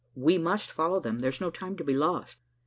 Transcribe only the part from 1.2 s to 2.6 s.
no time to be lost."